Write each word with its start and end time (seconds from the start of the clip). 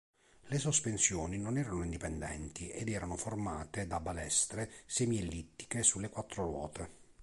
Le 0.47 0.57
sospensioni 0.57 1.37
non 1.37 1.59
erano 1.59 1.83
indipendenti 1.83 2.69
ed 2.71 2.89
erano 2.89 3.15
formate 3.15 3.85
da 3.85 3.99
balestre 3.99 4.67
semiellittiche 4.87 5.83
sulle 5.83 6.09
quattro 6.09 6.43
ruote. 6.45 6.89